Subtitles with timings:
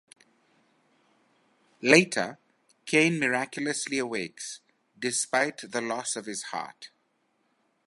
[1.83, 2.39] Later,
[2.87, 4.59] Kain miraculously awakes,
[4.97, 6.89] despite the loss of his heart.